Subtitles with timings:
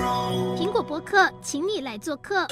[0.00, 2.46] 苹果播客，请你来做客。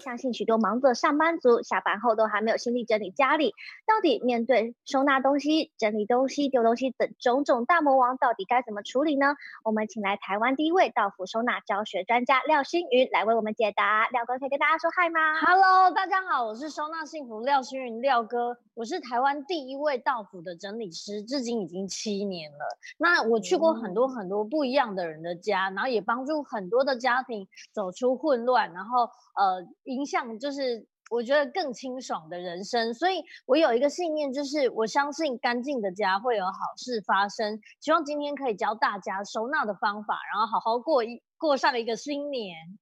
[0.00, 3.54] 相信许多忙着上班族下班后都还没有心力整理家里，
[3.86, 9.34] 到底面对收纳东西、整理东西、丢东西等种种大魔王，到底该怎么处理呢？
[9.62, 14.08] 我们请来台湾第一位道府收纳教学专家廖新云来为我们解答。
[14.08, 22.78] 廖哥可以跟大家说嗨吗？Hello，大家好，我是收纳幸福廖新云廖哥，我是台湾第一位道府的整理师，至今已经七年了。
[22.96, 29.02] 那我去过很多很多不一样的人的家，然后也帮助很多的家庭走出混乱，然后
[29.36, 29.68] 呃。
[29.90, 37.60] 影响就是我觉得更清爽的人生，所以我有一个信念，就是我相信干净的家会有好事发生。
[37.80, 42.78] 希望今天可以教大家收纳的方法，然后好好过一过上一个新年。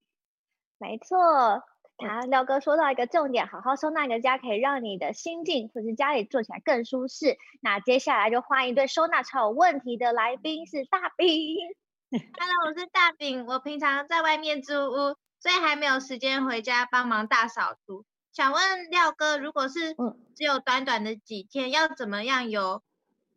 [0.76, 7.38] 没错，啊廖哥说到一个重点，好好收纳一个家，可以让你的心境或是家里做起来更舒适。
[7.62, 11.56] 那接下来就欢迎对收纳超有问题的来宾是大饼。
[12.12, 15.16] Hello，我是大饼，我平常在外面租屋。
[15.41, 18.05] 所以还没有时间回家帮忙大扫除。
[18.33, 19.95] 想问廖哥，如果是
[20.34, 22.83] 只有短短的几天，要怎么样有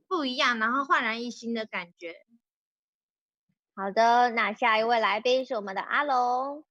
[0.07, 2.15] 不一样，然后焕然一新的感觉？
[3.75, 6.63] 好的，那下一位来宾是我们的阿龙。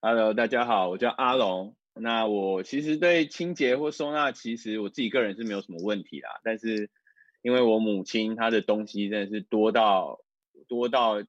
[0.00, 1.74] Hello，大家好，我叫阿龙。
[1.94, 6.40] 那我其实对清洁或收纳，其实我自己个人是没有什么问题啦。
[6.44, 6.90] 但是
[7.40, 10.20] 因为我母亲她的东西真的是多到
[10.68, 11.22] 多到。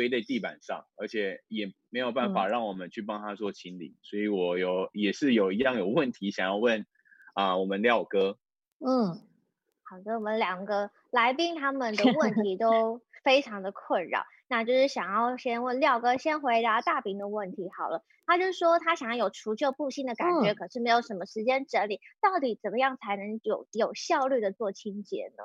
[0.00, 6.86] 堆在地板上，而且也没有办法让我们去帮他做清理，嗯、所以我有也是有一样有问题想要问
[7.34, 8.38] 啊、呃，我们廖哥。
[8.78, 9.20] 嗯，
[9.82, 18.02] 好的，我们两个来宾他们的问题都 非常的困扰，那就是想要先问廖哥，先回答大饼的问题好了。
[18.24, 25.44] 他就说他想要有除旧布新的感觉，嗯、可是没有什么时间整理，到底怎么样才能有有效率的做清洁呢？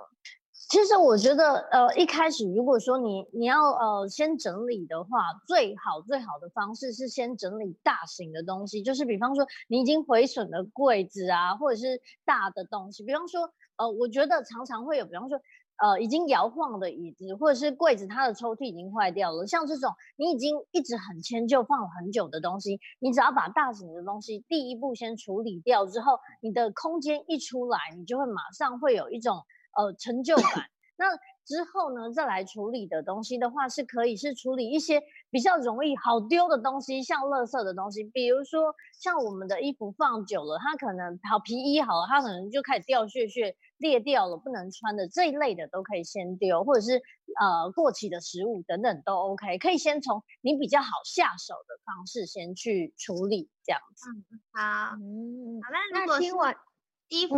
[0.67, 13.42] 其实我觉得，呃，一开始如果说你你要呃先整理的话，最好最好的方式是先整理大型的东西，就是比方说你已经毁损的柜子啊，或者是大的东西，比方说，
[13.77, 15.39] 呃，我觉得常常会有，比方说，
[15.77, 29.43] 呃，已经摇晃的椅子，或者是柜子它的抽屉已经坏掉了，像这种你已经一直很迁就放了很久的东西，你只要把大型的东西第一步先处理掉之后，你的空间一出来，你就会马上会有一种。
[29.75, 30.45] 呃，成就感。
[30.97, 31.08] 那
[31.43, 46.93] 之后呢，再来处理的东西的话，是可以是处理一些比较容易好丢的东西，像垃圾的东西，比如说像我们的衣服放久了，它可能好皮衣好了，它可能就开始掉屑屑，裂掉了，不能穿的这一类的都可以先丢，或者是
[47.41, 54.09] 呃过期的食物等等都 OK，可以先从你比较好下手的方式先去处理这样子。
[54.09, 56.55] 嗯，好，嗯，好，那那听完。
[57.08, 57.36] 衣服，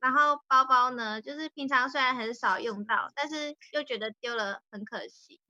[0.00, 5.40] 然后包包呢，就是平常虽然很少用到，但是又觉得丢了很可惜。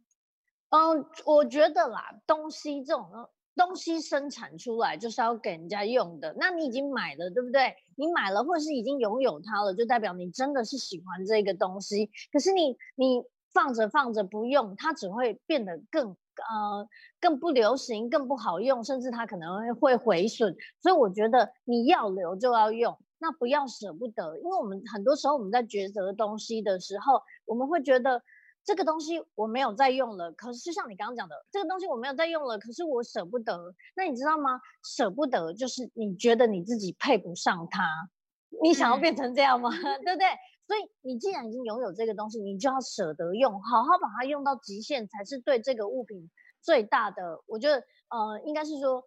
[0.71, 3.09] 嗯，我觉得啦，东西这种
[3.55, 6.34] 东西生产出来就是要给人家用的。
[6.38, 7.75] 那你已经买了，对不对？
[7.97, 12.10] 你买了或者是已经拥有它了，就代表你真的是喜欢这个东西。
[12.32, 13.22] 可是你你
[13.53, 16.88] 放着放着不用，它只会变得更呃
[17.20, 20.56] 更不流行，更不好用，甚至它可能会会毁损。
[20.80, 22.98] 所以我觉得你要留就要用。
[23.19, 28.22] 那不要舍不得，因为我们很多时候我们在抉择东西的时候，我们会觉得
[28.62, 33.75] 这个东西我没有在用了，可是就像你刚刚讲的，这个东西我没有在用了，可是我舍不得。
[33.96, 34.60] 那你知道吗？
[34.84, 37.82] 舍不得就是你觉得你自己配不上它，
[38.62, 39.70] 你想要变成这样吗？
[39.70, 40.26] 嗯、 对不对？
[40.66, 47.43] 所以你既然已经拥有这个东西，你就要舍得用，好好把它用到极限，才是对这个物品最大的。
[47.47, 47.77] 我觉得，
[48.10, 49.03] 呃，应该是说。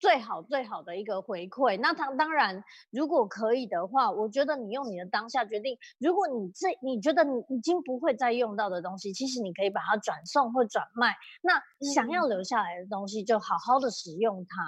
[0.00, 2.62] 最好最好的一个回馈，那他当然，
[2.92, 5.76] 如果可以的话，我觉得你用你的当下决定。
[5.98, 11.16] 如果你这你觉得你已经不会再用到的东西，其实你可以把它转送或转卖。
[11.42, 11.60] 那
[11.92, 14.62] 想要留下来的东西，就好好的使用它，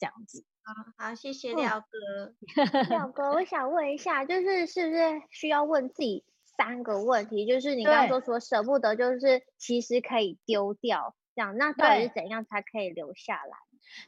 [0.00, 0.44] 这样子。
[0.66, 2.34] 好，好，谢谢廖哥。
[2.56, 7.46] 嗯、 廖哥，我想问一下，就是是不是需要问自己三个问题？
[7.46, 13.56] 就是你刚刚说说舍不得，就是其实可以丢掉，这样，那到底是怎样才可以留下来？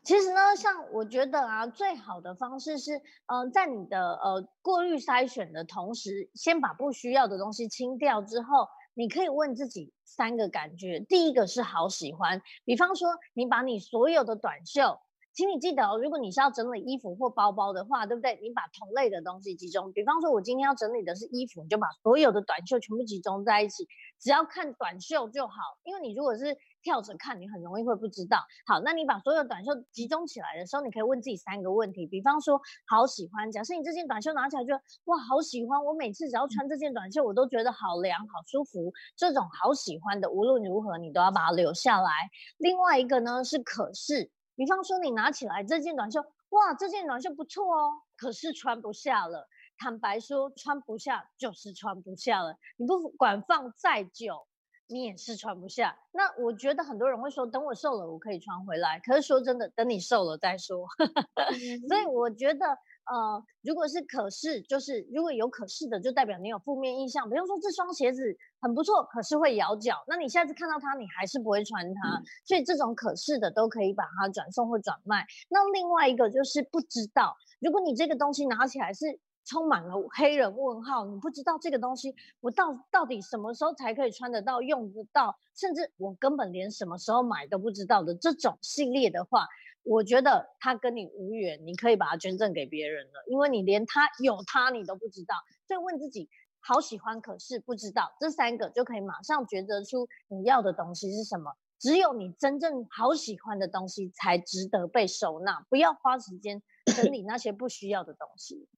[0.02, 2.96] 其实呢，像我觉得啊，最好的方式是，
[3.26, 10.98] 嗯、呃，在你的呃过滤筛选的同时，先把不需要的东西清掉之后，你可以问自己三个感觉。
[10.98, 14.98] 第一个是好喜欢，比方说你把你所有的短袖，
[15.38, 18.36] 请你记得哦，如果你是要整理衣服或包包的话，对不对？
[18.42, 23.86] 你把同类的东西集中，比方说我今天要整理的是衣服，你就把所有的短袖全部集中在一起，
[24.18, 25.54] 只要看短袖就好。
[25.84, 28.38] 因为你如果是跳着看，你很容易会不知道。
[28.66, 33.52] 好，那你把所有短袖集中起来的时候，你可以问自己三个问题，比方说，好喜欢。
[33.52, 34.74] 假设你这件短袖拿起来就
[35.04, 38.92] 哇，好喜欢，我每次只要穿这件短袖，我都觉得好凉、好舒服。
[39.16, 42.10] 这种好喜欢的，无论如何你都要把它留下来。
[42.56, 49.46] 另外一个呢是可是，比方说你拿起来这件短袖，哇，这件短袖不错哦，可是穿不下了。
[49.78, 52.58] 坦白说，穿不下就是穿不下了。
[52.76, 54.48] 你不管放再久，
[54.88, 55.96] 你也是穿不下。
[56.10, 58.98] 那我觉得很多人会说，等我瘦了，我可以穿回来。
[58.98, 60.88] 可是说真的，等你瘦了再说。
[61.88, 62.76] 所以我觉得，
[63.10, 67.28] 呃，如果是可是，就是如果有可是的，就代表你有负面印象。
[67.28, 70.04] 比方说这双鞋子很不错，可是会咬脚。
[70.06, 72.18] 那你下次看到它，你还是不会穿它。
[72.18, 75.26] 嗯、所以这种可是的都可以把它转送或转卖。
[75.48, 79.20] 那另外一个就是不知道，如果你这个东西拿起来是。
[79.50, 89.46] 充满了黑人问号，你不知道这个东西我到到底什么时候才可以穿得到、用得到，甚至我根本连什么时候买都不知道的这种系列的话，
[89.82, 95.34] 我觉得他跟你无缘，你可以把它捐赠给别人了，因为你连他有他你都不知道。
[95.66, 96.28] 所以问自己，
[96.60, 101.52] 好喜欢可是不知道，这三个就可以马上抉择出你要的东西是什么。
[101.78, 108.68] 只有你真正好喜欢的东西才值得被收纳，不要花时间整理那些不需要的东西。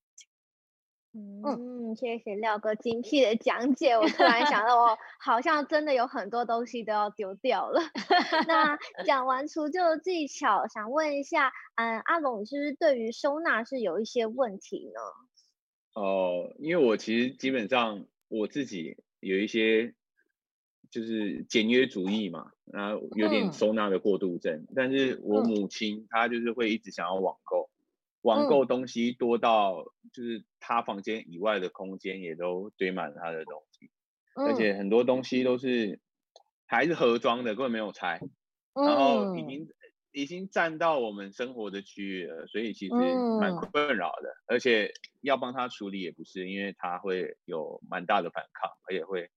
[1.13, 3.97] 嗯，谢谢廖哥精辟的讲解。
[3.97, 7.81] 我突然想到，我 好像真的有很多东西都要丢掉了。
[8.47, 16.01] 那讲完除旧技巧，想问一下，嗯，阿龙，你是不是对于收纳是有一些问题呢？
[16.01, 19.93] 哦、呃，因为我其实基本上我自己有一些
[20.89, 24.59] 就是简约主义嘛，然后有点收纳的过度症。
[24.59, 27.69] 嗯、但是我母亲她就是会一直想要网购。
[28.21, 29.83] 网购东西多到，
[30.13, 33.89] 就是他房间以外的空间也都堆满了他的东西，
[34.35, 35.99] 嗯、而且很多东西都是
[36.67, 38.19] 还是盒装的，根本没有拆，
[38.75, 39.67] 嗯、然后已经
[40.11, 42.93] 已经占到我们生活的区域了，所以其实
[43.39, 49.31] 蛮困扰的，嗯、而且要帮他处理也不是，因为他会有蛮大的反抗，而且会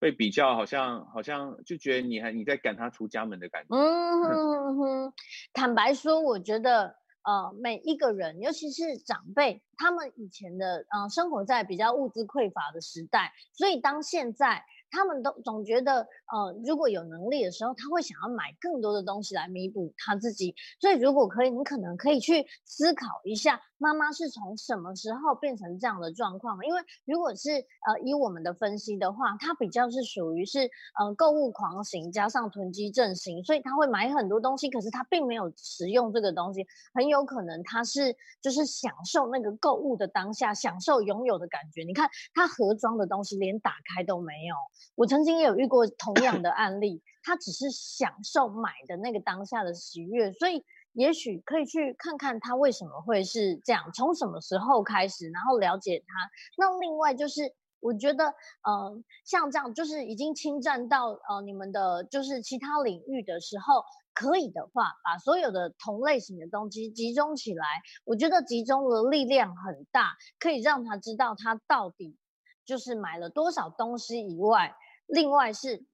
[0.00, 3.74] 会比较好像好像就觉得你还你在赶他出家门的感觉。
[3.76, 5.12] 嗯哼哼，
[5.52, 6.96] 坦白说，我觉得。
[7.24, 14.64] 呃，每一个人，尤其是长辈，他们以前的呃生活在比较物资匮乏的时代，所以当现在。
[14.94, 20.54] 他们都总觉得，呃，如果有能力的时候，他会想要买更多的东西来弥补他自己。
[20.80, 26.64] 所以，如果可以，你可能可以去思考一下，妈妈是从什么时候变成这样的状况？
[26.64, 36.64] 因为如果是呃以我们的分析的话，他比较是属于是呃购物狂型加上囤积症型，所以他会买很多东西，可是他并没有使用这个东西，
[36.94, 41.82] 很有可能他是就是享受那个购物的当下，享受拥有的感觉。
[41.82, 44.54] 你看他盒装的东西连打开都没有。
[44.94, 56.14] 我曾经也有遇过同样的案例，他只是享受买的那个当下的喜悦，所以也许可以去看看他为什么会是这样，从什么时候开始，然后了解他。
[56.56, 58.26] 那另外就是，我觉得，
[58.62, 63.82] 呃，像这样就是已经侵占到呃你们的就是其他领域的时候，
[64.14, 67.66] 可以的话，把所有的同类型的东西集中起来，
[68.04, 72.16] 我觉得集中的力量很大，可以让他知道他到底
[72.64, 74.74] 就是买了多少东西以外。
[75.06, 75.84] 另外是，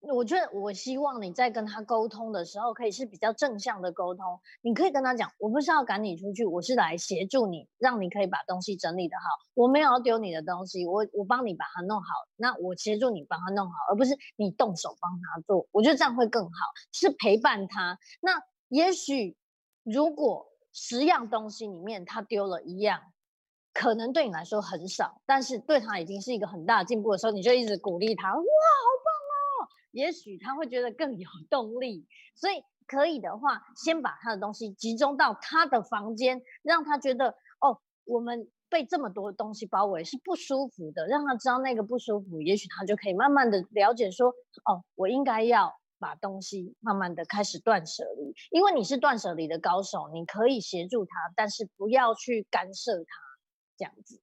[0.00, 4.40] 我觉得我希望你在跟他沟通的时候，可以是比较正向的沟通。
[4.62, 9.22] 你可以跟他讲，我不是要赶你出去，我是来协助你，让你可以把东西整理得好。
[9.54, 12.08] 我没有要丢你的东西，我我帮你把它弄好。
[12.36, 15.68] 那我协助你帮他弄好，而不是你动手帮他做。
[15.70, 16.50] 我觉得这样会更好，
[16.92, 17.98] 是陪伴他。
[18.20, 19.36] 那也许
[19.84, 23.00] 如果十样东西里面他丢了一样。
[23.80, 29.68] 可能对你来说很少，但是对他已经是一个很大的进步的时候，你就一直鼓励他，哇，好棒哦！
[29.90, 32.06] 也许他会觉得更有动力。
[32.34, 37.30] 所以可以的话，先把他的东西集中到他的房间，让他觉得
[37.62, 53.29] 哦，我们被这么多东西包围是不舒服的，让他知道那个不舒服，也许他就可以慢慢的了解说，哦，我应该要把东西慢慢的开始断舍离，因为你是断舍离的高手，你可以协助他，但是不要去干涉他。
[53.80, 54.20] 这样子，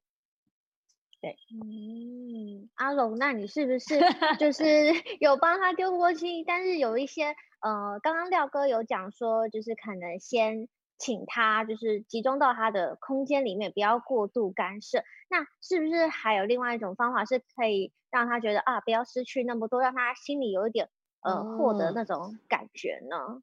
[1.19, 3.97] 对，嗯，阿龙，那你是不是
[4.37, 6.43] 就是有帮他丢过去？
[6.45, 10.67] 但是有一些，呃，刚刚廖哥有讲说，就是可能先
[10.99, 15.03] 请他，就是集中到他的空间里面，不要过度干涉。
[15.27, 20.87] 那是不是还有另外一种方法，是可以让他觉得啊，不要失去那么多，让他心里有一点
[21.21, 23.41] 呃获得那种感觉呢？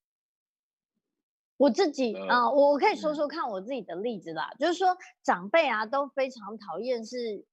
[1.56, 7.44] 我自己啊、呃，我可以说说看我自己的例子啦，嗯、就是说长辈啊都非常讨厌是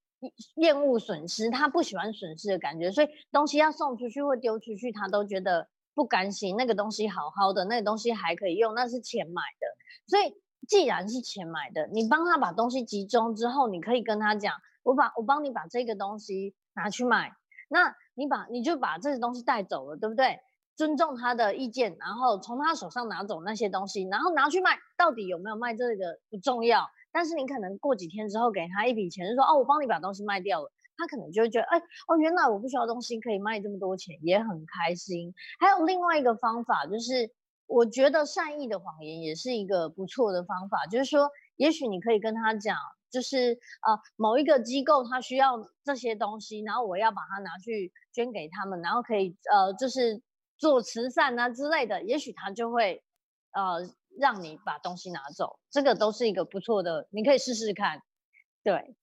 [0.56, 9.68] 厌恶损失，他不喜欢损失的感觉，所以东西要送出去或丢出去，他都觉得不不甘心，那个东西好好的，那个东西还可以用，那是钱买的。
[10.08, 10.36] 所以
[10.68, 17.34] 既然是钱买的，你帮他把东西集中之后，你可以跟他讲，我把我帮你把这个东西拿去卖，
[17.70, 20.40] 那你把你就把这个东西带走了，对不对？
[20.82, 30.72] 尊重他的意见，然后从他手上拿走那些东西，然后拿去卖，到底有没有卖这个不重要，但是你可能过几天之后给他一笔钱，就说哦，我帮你把东西卖掉了。
[30.98, 35.36] 他可能就会觉得，哎，哦，原来我不需要东西可以卖这么多钱，也很开心。
[35.60, 37.30] 还有另外一个方法，就是
[37.68, 40.88] 我觉得善意的谎言也是一个不错的方法。
[40.90, 42.76] 就是说，也许你可以跟他讲，
[43.12, 50.24] 就是呃，某一个机构他需要这些东西，然后我要把它拿去捐给他们，然后可以呃，就是
[50.62, 52.04] 做慈善啊之类的。
[52.04, 53.04] 也许他就会
[53.52, 55.60] 呃，让你把东西拿走。
[55.72, 58.04] 这个都是一个不错的，你可以试试看。
[58.64, 58.96] 对。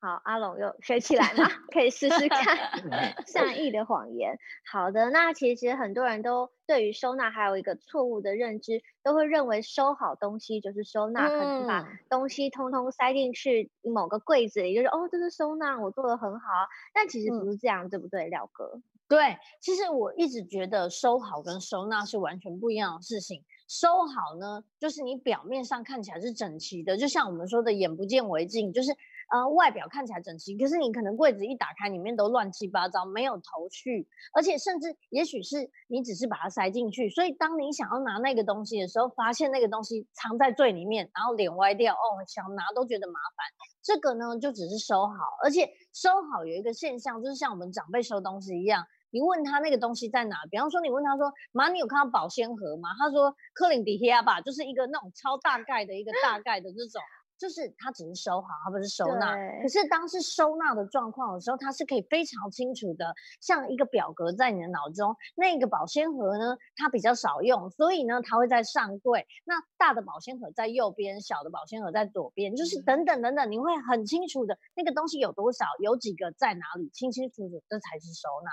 [0.00, 2.56] 好，阿龙又学起来了，可以试试看
[3.26, 4.38] 善意的谎言。
[4.70, 16.46] 好的，那其实很多人都对于收纳还有一个错误的认知，都会认为收好东西就是收纳，嗯、可能把东西通通塞进去某个柜子里，就是哦，这是收纳，我做的很好。
[16.94, 18.80] 但其实不是这样，嗯、对不对，廖哥？
[19.08, 23.42] 对，其实我一直觉得收好跟收纳是完全不一样的事情。
[23.66, 28.94] 收好呢，就是你表面上看起来是整齐的，就像我们说的“眼不见为净”，就是。
[29.30, 43.44] 呃，外表看起来整齐，可是你可能柜子一打开，里面都乱七八糟，没有头绪，而且甚至也许是你只是把它塞进去，所以当你想要拿那个东西的时候，发现那个东西藏在最里面，然后脸歪掉，哦，想拿都觉得麻烦。
[43.82, 52.90] 这个呢，就只是收好，而且收好有一个现象，就是像我们长辈收东西一样，你问他那个东西在哪，比方说你问他说，妈，你有看到保鲜盒吗？
[52.98, 57.00] 他说，克林迪亚吧，就是一个那种超大概的一个大概的这种。
[57.38, 59.32] 就是他只是收好，他不是收纳。
[59.62, 65.14] 可是当是收纳的状况的时候，他是可以非常清楚的，像一个表格在你的脑中。
[65.36, 69.24] 那个保鲜盒呢，它比较少用，所以呢，它会在上柜。
[69.44, 78.50] 那大的保鲜盒在右边，小的保鲜盒在左边，就是等等等等，你会很清楚的那个东西有多少，有几个在哪里，清清楚楚，这才是收纳。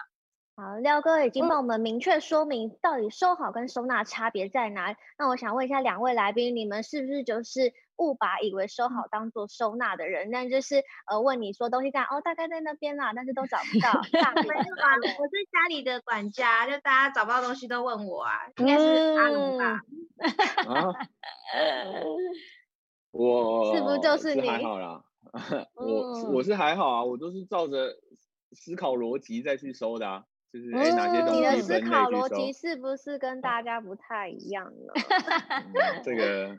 [0.57, 7.73] 好，廖哥已经帮我们明确说明到底收好跟收纳差别在哪那我想问一下两位来宾，你们是不是就是？
[7.97, 13.89] 误把以为收好当做收纳的人，但就是呃问你说东西在哦，大概在那边啦，但是都找不到。
[14.21, 19.79] 大没有啊，我是家里的管家，就大家找不到东西都问我啊，应该是阿龙吧？
[20.67, 20.91] 啊，
[23.11, 24.45] 我是不是就是你？
[24.49, 25.01] 还好啦，
[25.75, 27.95] 我我是还好啊，我都是照着
[28.51, 30.25] 思考逻辑再去收的啊，
[30.59, 31.39] 就是哎哪些东西。
[31.39, 34.93] 你的思考逻辑是不是跟大家不太一样呢？
[36.03, 36.57] 这个。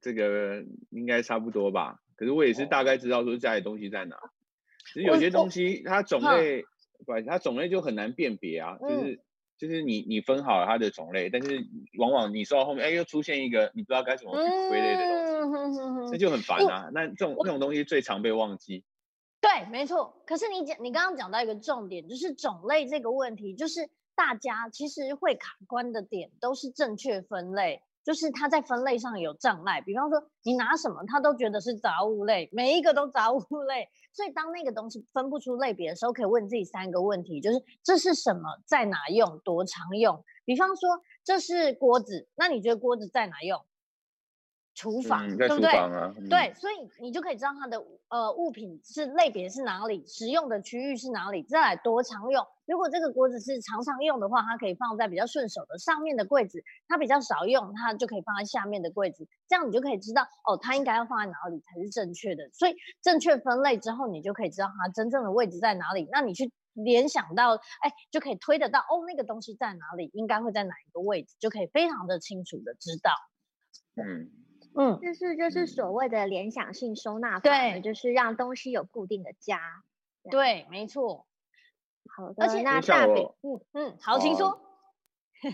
[0.00, 4.16] 这个应该差不多吧，可是我也是大概知道说家里东西在哪。
[4.86, 6.62] 其实有些东西它种类，
[7.04, 8.76] 不，它种类就很难辨别啊。
[8.78, 9.20] 就是
[9.58, 11.66] 就是你你分好了它的种类，但是
[11.98, 15.80] 往往你收到后面，哎，又出现一个你不知道该怎么去归类的东西，
[16.12, 16.88] 那就很烦啊。
[16.92, 18.84] 那这种这种东西最常被忘记。
[19.40, 20.22] 对，没错。
[20.26, 27.82] 可是你讲你刚刚讲到一个重点，就是种类这个问题，就是大家其实会卡关的点都是正确分类。
[28.02, 33.86] 就是它在分类上有障碍，比方说你拿什么，他都觉得是杂物类，每一个都杂物类。
[34.14, 40.24] 所以当那个东西分不出类别的时候，可以问自己三个问题：就是这是什么，在哪用，多常用？
[40.46, 40.88] 比方说
[41.22, 43.60] 这是锅子，那你觉得锅子在哪用？
[44.74, 45.70] 厨房，嗯、对不对？
[45.70, 52.46] 嗯、对，所以你就可以知道它的呃物品是类别是哪里，使用的区域是哪里，再来多常用。
[52.66, 59.26] 如果这个锅子是常常用的话，它可以放在比较顺手的上面的柜子；它比较少用，它就可以放在下面的柜子。
[59.48, 62.48] 这样你就可以知道哦，它应该要放在哪里才是正确的。
[62.52, 66.08] 所以正确分类之后，你就可以知道它真正的位置在哪里。
[66.12, 73.10] 那你去联想到，哎，就可以推得到哦，那个东西在哪里，应该会在哪一个位置，就可以非常的清楚的知道。
[73.96, 74.30] 嗯。
[74.74, 79.60] 嗯，就是就是所谓的联想性收纳法，对，就是让东西有固定的家。
[80.30, 81.26] 对，没错。
[82.16, 84.60] 好的，而且那大饼，嗯嗯，好，请说。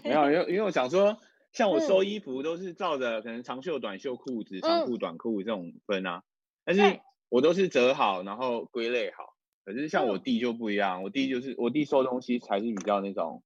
[0.04, 1.18] 没有，因为因为我想说，
[1.52, 6.23] 像我收衣服都是照着可能长袖、短袖裤子、长裤、短裤这种分啊，
[6.64, 9.35] 但是我都是折好，然后归类好。
[9.64, 13.42] 可是像我弟就不一样，我弟就是我弟收东西才是比较那种。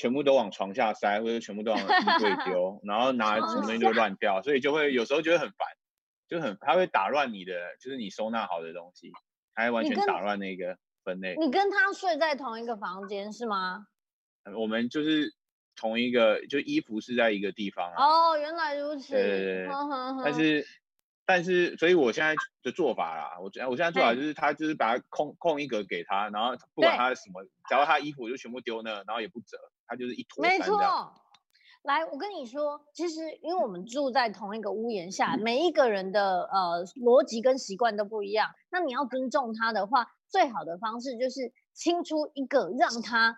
[0.00, 5.68] 全部都往床下塞，或者全部都往衣柜 丢，然后拿什么东西就乱掉，所以就会有时候觉得很烦，
[6.26, 9.12] 就很他会打乱你的，就是你收纳好的东西，
[9.54, 11.36] 他会完全打乱那个分类。
[11.36, 13.84] 你跟他睡在同一个房间是吗？
[14.56, 15.34] 我们就是
[15.76, 18.02] 同一个，就衣服是在一个地方啊。
[18.02, 19.12] 哦，原来如此。
[19.12, 19.68] 对对对。
[20.24, 20.66] 但是
[21.26, 29.58] 但是，所以我现在的做法啦，我我现在做法就是，他就是把它空空一格给他，然后不管他什么，只要他衣服就全部丢那，然后也不折。
[29.90, 30.40] 它就是一坨。
[30.40, 30.78] 没错。
[31.82, 38.50] 来，我跟你说，其实因为我们住在同一个屋檐下，每一个人的呃逻辑跟习惯都不一样。
[38.70, 43.34] 那你要尊重他的话，最好的方式就是清出一个让他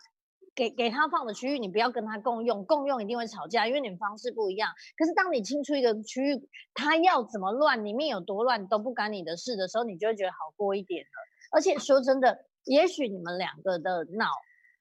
[0.57, 4.73] 给给他放的区域，你不要跟他共用，共用一定会吵架，因为你们方式不一样。
[4.99, 11.09] 可是当你清出一个区域，他要怎么乱，里面有多乱都不干你的事的时候，你就会觉得好过一点了。
[11.53, 14.27] 而且说真的，也许你们两个的脑。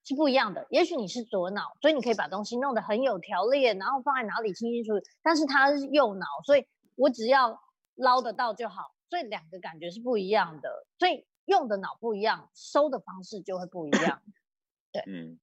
[0.03, 5.05] 是不一样的，也许你是左脑，所以你可以把东西弄得很有条列，然后放在哪里清清楚楚。
[5.21, 6.65] 但是他是右脑，所以
[6.95, 7.61] 我只要
[7.95, 8.95] 捞得到就好。
[9.09, 14.21] 所以两个感觉是不一样的，所以用的脑不一样，收的方式就会不一样。
[14.93, 15.39] 对，嗯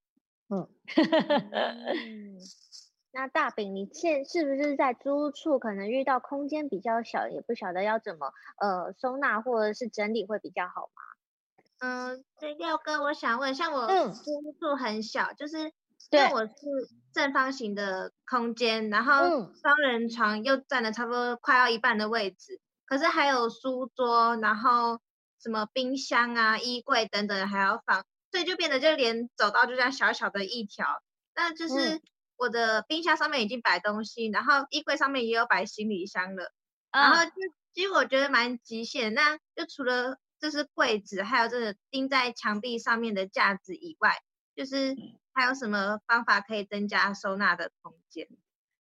[0.49, 0.69] 嗯。
[3.11, 11.03] 那大饼，你现是不是在租处可能遇到空间比较小，也不晓得要怎么呃收纳或者是整理会比较好吗？
[11.81, 15.59] 嗯，对，廖哥，我想问，像我租处很小，嗯、就是
[16.11, 16.53] 因为我是
[17.13, 25.01] 正方形的空间，然后双人床又占了差不多快要一半的位置，可是还有书桌，然后
[25.41, 31.01] 什么冰箱啊、衣柜等等还要放，所以就变得就连走道就这样小小的一条，
[31.37, 32.01] 那就是
[32.37, 36.53] 我的冰箱上面已经摆东西，然后衣柜上面也有摆行李箱了，
[36.91, 37.33] 然后就
[37.73, 40.19] 其实我觉得蛮极限，那就除了。
[40.41, 44.13] 这是柜子，还有这个钉在墙壁上面的架子以外，
[44.55, 44.97] 就是
[45.33, 48.29] 还有什么方法可以增加收纳的空间？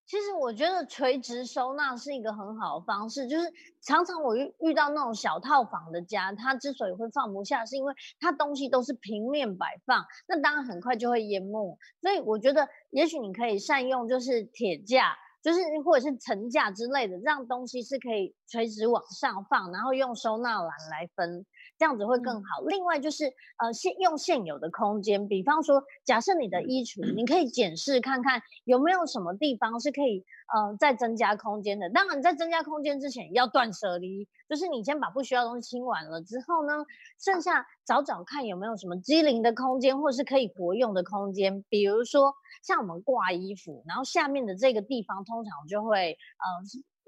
[0.06, 11.78] 其实我觉得垂直收纳是一个很好的方式，就是常常我遇遇到那种小套房的家，它之所以会放不下，是因为它东西都是平面摆放，那当然很快就会淹没。
[12.00, 15.16] 所以我觉得，也许你可以善用就是铁架。
[15.42, 21.46] 就是或者是层架之类的，让东西是可以垂直往上放，然后用收纳篮来分，
[21.78, 22.60] 这样子会更好。
[22.66, 31.88] 另外就是呃现用现有的空间，比方说假设你的衣橱，你可以检视看看有没有什么地方是可以呃再增加空间的。
[31.90, 36.84] 当然在增加空间之前要断舍离，就是你先把不需要的东西清完了之后呢，
[37.18, 42.34] 剩下找找看有没有什么机灵的空间，或是可以活用的空间，比如说。
[42.60, 46.46] 像我们挂衣服，然后下面的这个地方通常就会呃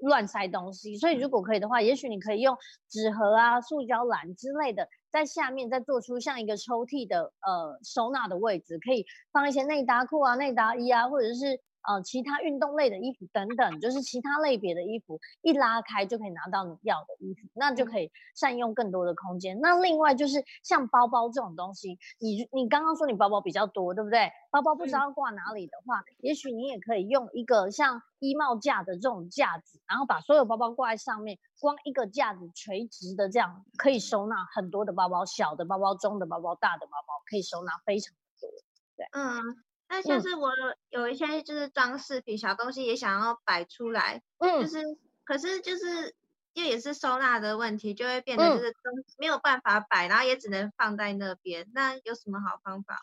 [0.01, 2.57] 乱塞东西，所以如果可以的话，也许你可以用
[2.89, 11.61] 纸盒啊、塑胶篮之类的，在下面再做出像一个抽屉的呃收纳的位置，可以放一些内搭裤啊、内搭衣啊，或者是。
[11.87, 19.59] 呃，其他运动类的衣服等等，就是其他类别的衣服，一拉开就可以拿到你要的衣服，那就可以善用更多的空间。
[19.59, 24.31] 那另外就是像包包这种东西，你你刚刚说你包包比较多，对不对？
[24.51, 38.49] 包包不知道挂哪里的话，嗯、也许你也可以用一个像衣帽架的这种架子，然后把所有包包挂在上面，光一个架子垂直的这样，可以收纳很多的包包，小的包包、中的包包、大的包包，可以收纳非常的多。
[38.97, 39.63] 对，嗯。
[39.93, 40.49] 那像是我
[40.89, 44.81] 有一些就是装饰品、小东西也想要摆出来，嗯，就是
[45.25, 46.15] 可是就是
[46.53, 51.67] 又也是收纳的问题，就会变得就是东西没有办法摆，然后也只能放在那边。
[51.73, 53.01] 那有什么好方法？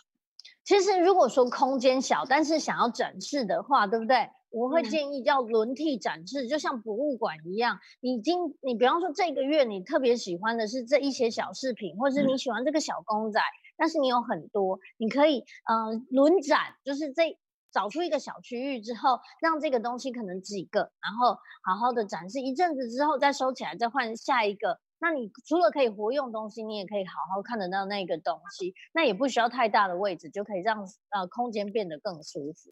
[0.64, 4.30] 其实如果说空间小，但是想要展示的话，对不对？
[4.50, 7.78] 我会建议叫轮替展示，嗯、就像博物馆一样。
[8.00, 13.40] 你今你比方说这个月你特别喜欢的是这一些小饰品，或是你喜欢这个小公仔。
[13.40, 17.38] 嗯但是你有很多，你可以呃轮展，就是这
[17.70, 24.80] 找出一个小区域之后，让这个东西可能几个，然后好好的展示一阵子之后再收起来，再换下一个。
[24.98, 28.74] 那你除了可以活用东西，你也可以好好看得到那个东西。
[28.92, 30.80] 那也不需要太大的位置，就可以让
[31.10, 32.70] 呃空间变得更舒服。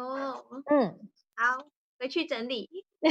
[0.00, 0.98] 哦，嗯，
[1.36, 1.66] 好。
[2.00, 2.86] 回去整理，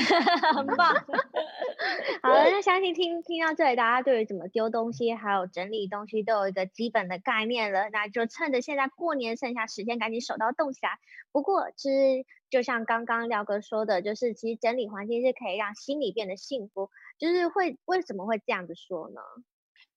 [0.55, 0.95] 很棒。
[2.23, 7.91] 好了，那相信听听到这里，大家对于怎么丢东西，还有整理东西都有一个基本的概念了。
[7.91, 10.97] 那就趁着现在过年剩下时间，赶紧手刀动起来。
[11.31, 16.89] 不过，其实就像刚刚廖哥说的，就是其实整理环境是可以让心里变得幸福。
[17.19, 19.21] 就是会为什么会这样子说呢？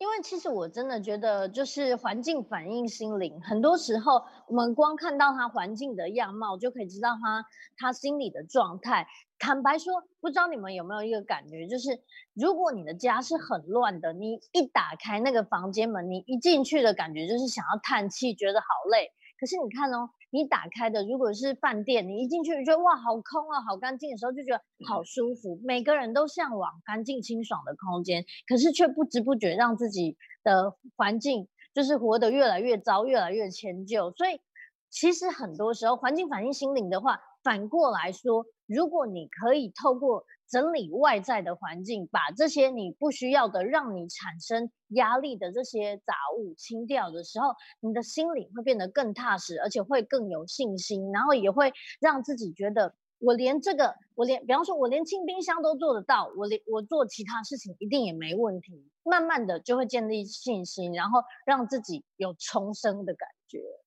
[0.03, 3.41] 因为其实我真的觉得，就是环境反映心灵。
[3.41, 9.07] 很多时候，我们光看到他环境的样貌，就可以知道他他心里的状态。
[9.39, 12.01] 坦白说，不知道你们有没有一个感觉，就是
[12.35, 19.13] 如果你的家是很乱的，你一打开那个房间门，你一进去的感觉就是想要叹气，觉得好累。
[19.39, 20.11] 可是你看哦。
[20.33, 25.61] 你打开的如果是饭店，你一进去你觉得哇，好空啊，好干净的时候就觉得好舒服。
[25.63, 34.11] 每个人都向往干净清爽的空间，可是却不知不觉让自己的环境就是活得越来越糟，越来越迁就。
[34.13, 34.41] 所以
[34.89, 58.91] 其实很多时候环境反映心灵的话，反过来说，如果你可以透过整理外在的环境，把这些你不需要的、让你产生压力的这些杂物清掉的时候，你的心里会变得更踏实，而且会更有信心，然后也会让自己觉得，我连这个，我连，比方说，我连清冰箱都做得到，我连我做其他事情一定也没问题。
[59.05, 63.82] 慢慢的就会建立信心，然后让自己有重生的感觉。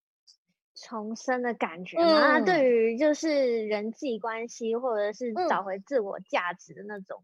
[0.75, 2.39] 重生的感觉吗？
[2.41, 7.23] 对于就是人际关系，或者是找回自我价值的那种，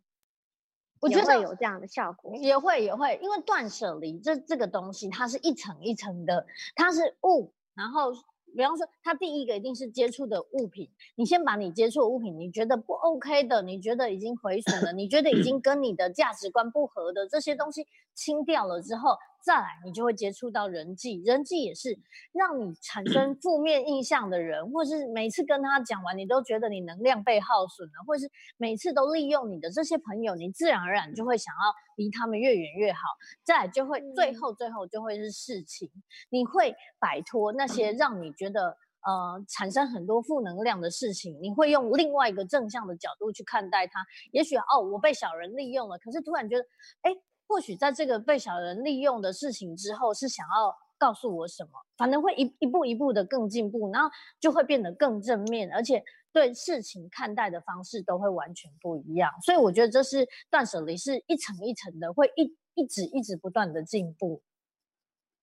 [1.00, 8.14] 我觉得有这样的效果，也会也会，因为断舍离这这个东西，它是一层一层的，它是物，然后。
[8.54, 19.18] 比方说，它第一个一定是接触的物品，你先把你接触的物品，你觉得不 OK 的，你觉得已经毁损了，你觉得已经跟你的价值观不合的这些东西清掉了之后。
[19.44, 21.98] 再来，你就会接触到人际，人际也是
[22.32, 33.00] 让你产生负面印象的人，或是每次跟他讲完，你都觉得你能量被耗损了，或是每次都利用你的这些朋友，你自然而然就会想要离他们越远越好。
[33.44, 35.90] 再来，就会最后最后就会是事情，
[36.30, 44.06] 你会摆脱那些让你觉得呃产生很多负能量的事情，你会用另外一个正向的角度去看待它。
[44.32, 46.64] 也许哦，我被小人利用了，可是突然觉得，
[47.02, 47.12] 哎。
[47.52, 51.72] 或许在这个被小人利用的事情之后，是想要告诉我什么？
[51.98, 54.10] 反正会一一步一步的更进步，然后
[54.40, 59.30] 就会变得更正面，而且对事情看待的方式都会完全不一样。
[59.44, 64.42] 所以我觉得这是断舍离，是一层一层的，会一一直一直不断的进步。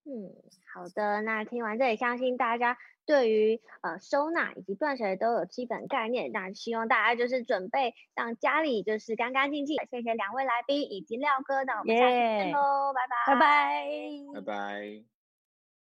[0.05, 0.33] 嗯，
[0.73, 2.79] 好的，那听完这里，相信大家。
[3.09, 9.79] 对于呃收纳以及断舍离都有基本概念，那希望大家就是准备让家里就是干干净净。
[9.90, 13.87] 谢谢两位来宾以及廖哥，那我们下期见喽，拜拜，拜拜，
[14.35, 15.17] 拜拜。